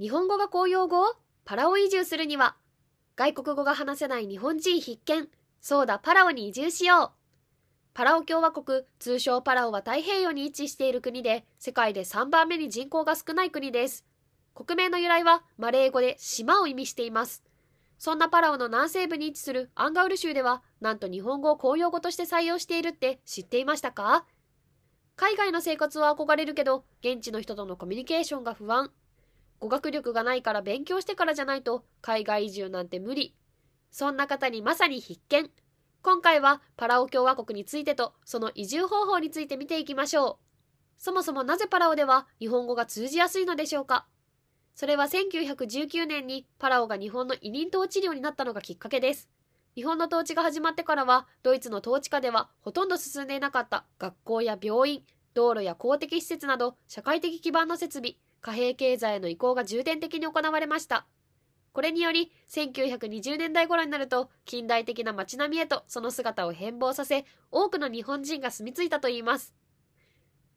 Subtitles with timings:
[0.00, 1.04] 日本語が公用語？
[1.44, 2.56] パラオ移住するには。
[3.14, 5.28] 外国語が話せない日本人必見。
[5.60, 7.10] そうだパラオに移住しよう。
[7.94, 14.04] パラオ共和国通称パラオは太平洋に位置している国で世界で3番目に人口が少ない国です。
[14.52, 17.44] 国名の由来はマレー語で島を意味しています。
[17.96, 24.26] そんなパラオの南西部に位置するアンガウル州ではなんと日本語を公用語として採用しているって知っていましたか？
[25.14, 28.90] 海外の生活は憧れるけど現地の人とのコミュニケーションが不安。
[29.64, 33.34] 語学力がないから勉強してからじゃないと海外移住なんて無理。
[33.90, 35.50] そんな方にまさに必見。
[36.02, 40.38] 今回はパラオ共和国についてとその移住方法について見ていきましょ
[40.98, 41.02] う。
[41.02, 44.06] そもそもなぜパラオでは日本語が通じやすいのでしょうか
[44.74, 49.30] それは1919年にパラオが日本の委任統治領になったのがきっかけです。
[49.76, 55.02] 日本の統治が始まってからはドイツの統治下ではほとんど進んでいなかった学校や病院、
[55.32, 61.06] 道路や公的施設など社会的基盤の設備、貨幣経済への移行が重点的に行われました。
[61.72, 69.54] これにより、1920年代頃になると、近代的な街並みへとその姿を変貌させ、多くの日本人が住み着いたといいます。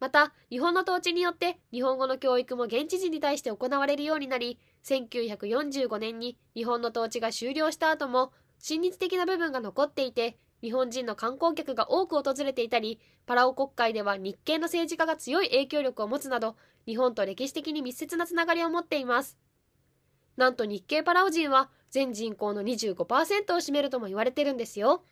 [0.00, 16.56] また、日本の統治によって日本語の教育も現地人に対して行われるようになり、1945年に日本の統治が終了した後も、親日的な部分が残っていて、日本人の観光客が多く訪れていたり、パラオ国会では日系の政治家が強い影響力を持つなど、
[16.88, 19.36] 日本と歴史的に密接なつながりを持っています。
[20.38, 22.94] なんと日系パラオ人は全人口の25%
[23.54, 25.02] を占めるとも言われてるんですよ。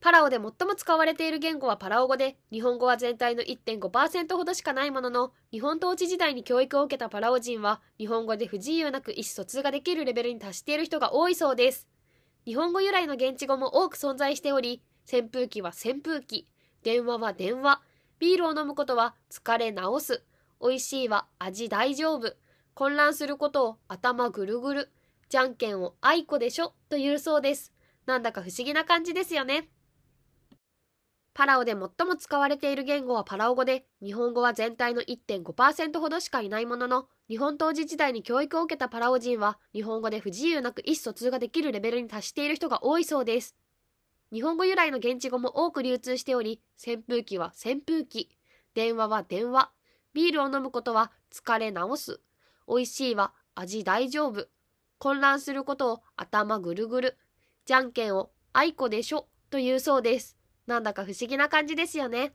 [0.00, 11.88] パラオで最も使われている言語はパラオ語で、日本語は全体の1.5%ほどしかないものの、日本統治時代に教育を受けたパラオ人は、日本語で不自由なく意思疎通ができるレベルに達している人が多いそうです。
[12.44, 16.46] 日本語由来の現地語も多く存在しており、扇風機は扇風機、
[16.84, 17.80] 電話は電話、
[18.20, 20.24] ビールを飲むことは疲れ治す、
[20.60, 22.36] 美味しいは味大丈夫、
[22.74, 24.92] 混乱することを頭ぐるぐる、
[25.28, 27.72] じゃんけんをあいこでしょというそうです。
[28.06, 29.68] なんだか不思議な感じですよね。
[31.38, 43.54] パラオで最も使われている言語はパラオ語で、日本語は全体の1.5%ほどしかいないものの、日本統治時代に教育を受けたパラオ人は、日本語で不自由なく意思疎通ができるレベルに達している人が多いそうです。
[44.32, 48.36] 日本語由来の現地語も多く流通しており、扇風機は扇風機、
[48.74, 49.70] 電話は電話、
[50.14, 52.20] ビールを飲むことは疲れ直す、
[52.66, 54.48] 美味しいは味大丈夫、
[54.98, 57.18] 混乱することを頭ぐるぐる、
[57.64, 60.36] じゃんけんをあいこでしょというそうです。
[60.66, 62.34] なんだか不思議な感じですよね。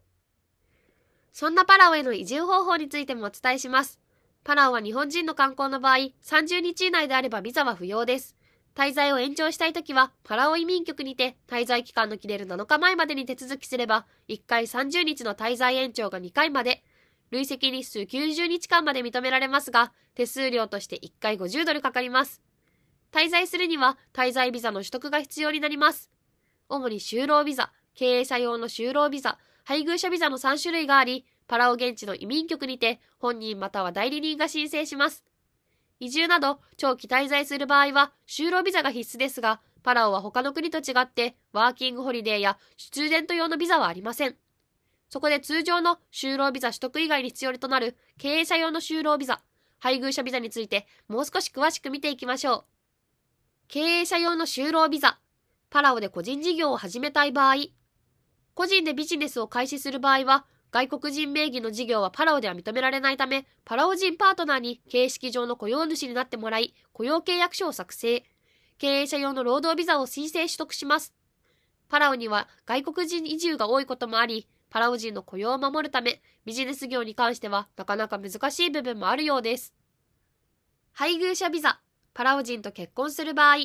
[1.32, 4.00] そんなパラオへの移住方法についてもお伝えします。
[4.44, 8.36] パラオは日本人の観光の場合、30日以内であればビザは不要です。
[8.76, 16.84] 滞在を延長したいときは、パラオ移民局にて滞在期間の切れる7日前までに手続きすれば、1回30日の滞在延長が2回まで、
[17.34, 22.44] 累積日数90日間まで認められますが、手数料として1回50ドルかかります。
[23.12, 26.12] 滞在するには、滞在ビザの取得が必要になります。
[26.70, 35.26] 主に就労ビザ、経営者用の就労ビザ、配偶者ビザの3種類があり、パラオ現地の移民局にて本人または代理人が申請します。
[36.00, 44.36] 移住など長期滞在する場合は就労ビザが必須ですが、パラオは他の国と違ってワーキングホリデーやスチューデント用のビザはありません。
[45.13, 49.44] そこで通常の就労ビザ取得以外に必要となる経営者用の就労ビザ、
[49.78, 52.63] 配偶者ビザについてもう少し詳しく見ていきましょう。
[53.68, 55.19] 経営者用の就労ビザ、
[55.69, 57.57] パラオで個人事業を始めたい場合、
[58.56, 68.24] 個人でビジネスを開始する場合は、外国人名義の事業はパラオでは認められないため、パラオ人パートナーに形式上の雇用主になってもらい、雇用契約書を作成。
[68.80, 71.13] 経営者用の労働ビザを申請取得します。
[71.88, 79.72] パラオには外国人移住が多いこともあり、パラオ人の雇用を守るため、ビジネス業に関してはなかなか難しい部分もあるようです。
[80.94, 81.80] 配偶者ビザ、
[82.16, 83.58] パラオ人と結婚する場合、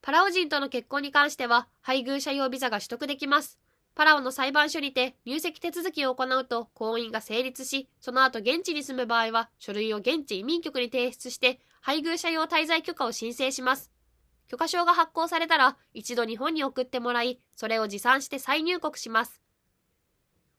[0.00, 3.58] パラオ人との結婚に関しては配偶者用ビザが取得できます。
[3.94, 13.90] パラオの裁判所にて入籍手続きを行うと婚姻が成立し、その後現地に住む場合は書類を現地移民局に提出して配偶者用滞在許可を申請します。
[14.48, 19.39] 許可証が発行されたら一度日本に送ってもらい、それを持参して再入国します。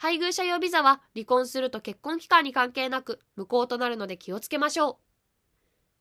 [0.01, 4.95] 配偶者用ビザは離婚すると結婚期間に関係なく無効となるので気をつけましょう。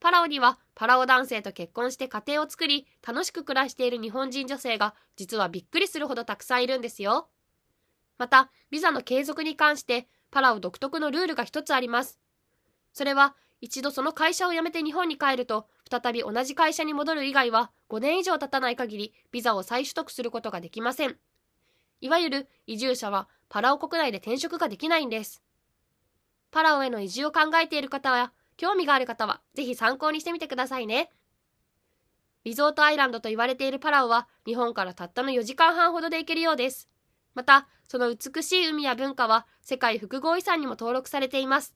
[0.00, 7.28] パラオにはパラオ男性と結婚して家庭を作り楽しく暮らしている日本人女性が実はびっくりするほどたくさんいるんですよ。
[8.16, 12.18] また、ビザの継続に関してパラオ独特のルールが一つあります。
[12.94, 21.18] それは一度その会社を辞めて日本に帰ると再び同じ会社に戻る以外は5年以上経たない限りビザを再取得することができません。
[22.00, 25.42] いわゆる移住者はパラオ国内で転職ができないんです。
[26.52, 31.10] パラオへの移住を考えている方は興味がある方はぜひ参考にしてみてくださいね。
[32.44, 36.88] リゾートアイランドと言われているパラオは日本からたったの4時間半ほどで行けるようです。
[37.34, 41.74] また、その美しい海や文化は世界複合遺産にも登録されています。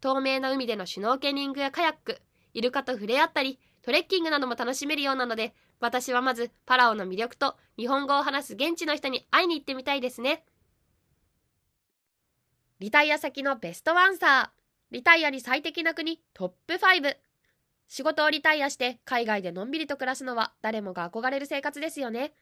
[0.00, 2.20] 透明な海でのシュノーケリングやカヤック、
[2.54, 10.44] イルカと触れ合ったり、トレッキングなども楽しめるようなので、私はまずパラオの魅力と日本語を話す現地の人に会いに行ってみたいですね。
[12.78, 14.60] リタイア先のベストアンサー。
[14.90, 17.16] リタイアに最適な国トップ5。
[17.88, 22.34] 仕事をリタイアして海外でのんびりと暮らすのは誰もが憧れる生活ですよね。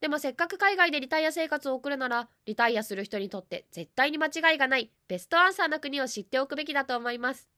[0.00, 7.48] でもせっかく海外でリタイア生活を送るなら、リタイアする人にとって絶対に間違いがないベストアンサーな国を知っておくべきだと思います。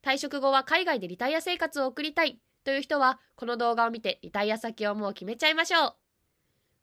[0.00, 5.96] 退職後は海外でリタイア生活を送りたいという人は、この動画を見てリタイア先をもう決めちゃいましょ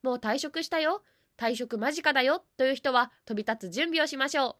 [0.03, 0.07] う。
[0.07, 1.01] もう退職したよ、
[1.39, 4.55] 退職間近だよという人は飛び立つ準備をしましょう。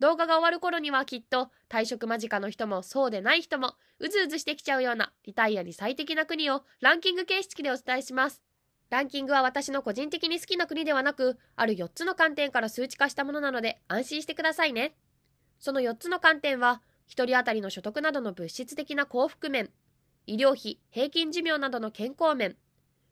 [0.00, 8.44] 動画が終わる頃にはきっと退職間近の人もそうでない人もうずうずしてきちゃうようなリタイアに最適な国をランキング形式でお伝えします。
[8.90, 14.94] ランキングは私の個人的に好きな国ではなく、ある4つの観点から数値化したものなので安心してくださいね。
[15.58, 19.70] その4つの観点は、1人当たりの所得などの物質的な幸福面、
[20.26, 22.56] 医療費、平均寿命などの健康面、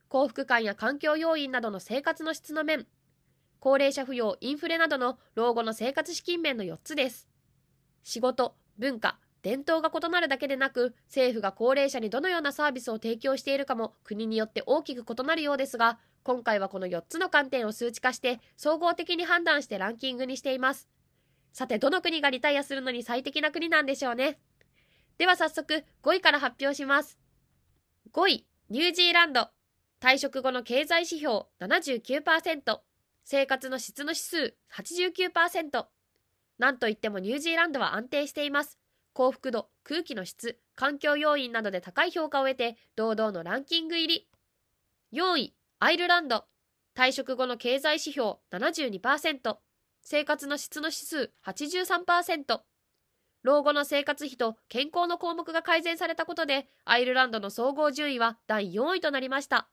[0.08, 2.86] 幸福感や環境要因などの生活の質の面、
[3.58, 7.28] 高齢者扶養、インフレなどの老後の生活資金面の4つです。
[8.04, 20.88] 仕事、文化、伝統が異なるだけでなく、政府が高齢者にどのようなサービスを提供しているかも国によって大きく異なるようですが、今回はこの4つの観点を数値化して、総合的に判断してランキングにしています。
[21.52, 24.38] さて、どの国がリタイアするのに最適な国なんでしょうね。
[25.18, 27.18] では早速、5位から発表します。
[28.12, 29.55] 5位、ニュージーランド。
[30.00, 32.80] 退職後の経済指標79%。
[33.24, 35.86] 生活の質の指数89%。
[36.58, 38.78] なんといってもニュージーランドは安定しています。
[39.14, 44.28] 幸福度、空気の質、環境要因などで高い評価を得て、堂々のランキング入り。
[45.12, 46.44] 4位、アイルランド。
[46.94, 49.56] 退職後の経済指標72%。
[50.02, 52.60] 生活の質の指数83%。
[53.42, 59.68] 老後の生活費と健康の項目が改善されたことで、アイルランドの総合順位は第4位となりました。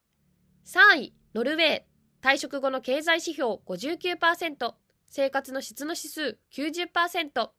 [0.65, 1.81] 3位、ノルウェー。
[2.21, 4.73] 退職後の経済指標59%。
[5.07, 7.49] 生活の質の指数90%。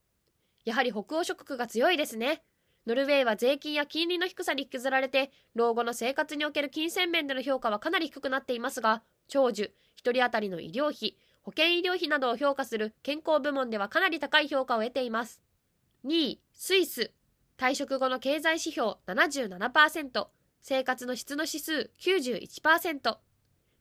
[0.65, 2.43] やはり北欧諸国が強いですね。
[2.87, 15.43] ノルウェーは税金や金利の低さに引きずられて、老後の生活における金銭面での評価はかなり低くなっていますが、長寿、1人当たりの医療費、保険医療費などを評価する健康部門ではかなり高い評価を得ています。
[16.05, 17.11] 2位、スイス。
[17.57, 20.27] 退職後の経済指標77%、
[20.67, 23.17] 生活の質の指数91%。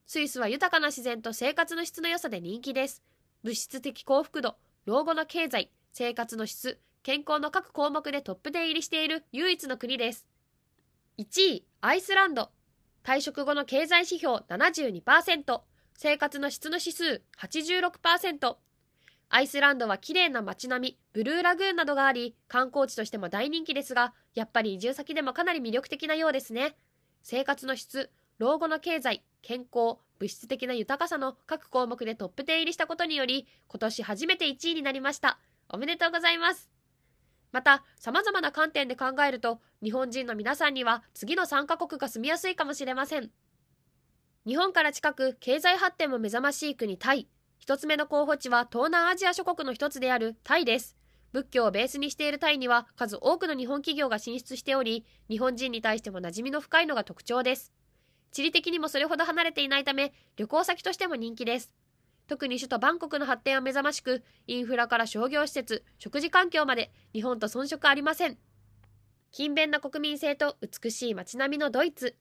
[0.05, 3.03] スイスは豊かな自然と生活の質の良さで人気です。
[3.43, 10.27] 物質的幸福度、老後の経済、生活の質、健康の各項目でトップ10入りしている唯一の国です。
[11.17, 12.51] 1位、アイスランド。
[13.03, 15.63] 退職後の経済指標72%、
[15.97, 18.57] 生活の質の指数86%。
[19.37, 26.77] アイスランドは綺麗な街並み、ブルーラグーンなどがあり、観光地としても大人気ですが、やっぱり移住先でもかなり魅力的なようですね。
[27.25, 35.41] 生活の質、老後の経済、健康、物質的な豊かさの各項目でトップ10入りしたことにより、今年初めて1位になりました。
[35.69, 36.71] おめでとうございます。
[37.51, 43.33] また、様々な観点で考えると、日本人の皆さんには次の3カ国が住みやすいかもしれません。
[44.47, 47.27] 日本から近く経済発展も目覚ましい国タイ。
[47.59, 50.97] 一つ目の候補地は東南アジア諸国の一つであるタイです。
[51.33, 57.73] 仏教をベースにしているタイには数多くの日本企業が進出しており、日本人に対しても馴染みの深いのが特徴です。
[58.31, 61.73] 地理的にもそれほど離れていないため、旅行先としても人気です。
[62.27, 68.39] 特に首都バンコクの発展は目覚ましく、インフラから商業施設、食事環境まで日本と遜色ありません。
[69.33, 72.17] 勤勉な国民性と美しい街並みのドイツ。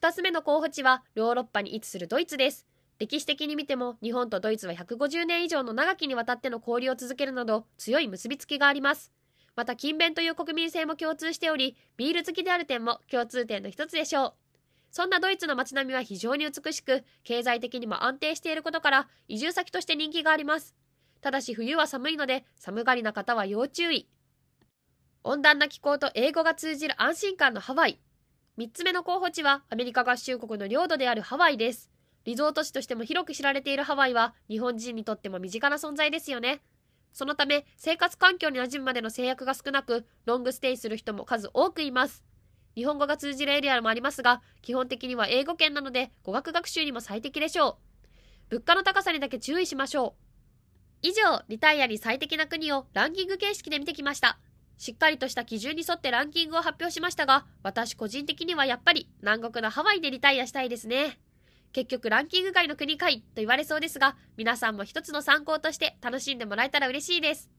[0.00, 2.66] 2つ目の候補地はヨーロッパに位置するドイツです。
[2.98, 9.12] 歴史的に見ても日本とドイツは150年以上の長きにわたっての交流を続けるなど強い結びつきがあります。
[9.56, 14.32] また勤勉という国民性も共通しており、ビール好きである点も共通点の一つでしょう。
[14.90, 20.74] そんなドイツの街並みは非常に美しく、経済的にも安定していることから移住先として人気があります。
[21.20, 24.08] ただし冬は寒いので寒がりな方は要注意。
[25.22, 28.00] 温暖な気候と英語が通じる安心感のハワイ。
[28.58, 31.90] 3つ目の候補地はアメリカ合衆国の領土であるハワイです。
[32.24, 36.62] リゾート地としても広く知られているハワイは日本人にとっても身近な存在ですよね。
[37.12, 42.24] そのため生活環境に馴染むまでの制約が少なくロングステイする人も数多くいます。
[42.74, 47.78] 日本語が通じるエリアもありますが基本的には英語圏なので語学学習にも最適でしょ
[48.50, 48.50] う。
[48.50, 50.24] 物価の高さにだけ注意しましょう。
[51.02, 54.38] 以上、リタイアに最適な国をランキング形式で見てきました。
[54.78, 61.18] しっかりとした基準に沿ってランキングを発表しましたが、私個人的にはやっぱり南国のハワイでリタイアしたいですね。
[61.74, 67.50] 結局ランキング外の国かいと言われそうですが、皆さんも一つの参考として楽しんでもらえたら嬉しいです。